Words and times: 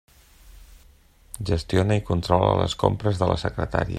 Gestiona 1.49 1.99
i 1.99 2.03
controla 2.09 2.49
les 2.63 2.75
compres 2.85 3.23
de 3.23 3.31
la 3.33 3.39
secretaria. 3.47 3.89